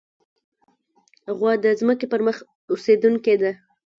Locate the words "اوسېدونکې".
2.71-3.35